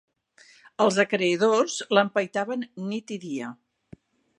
[0.85, 3.57] Els a creedors l'empaitaven nit i dia